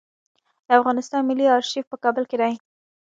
[0.67, 2.53] د افغانستان ملي آرشیف په کابل کې دی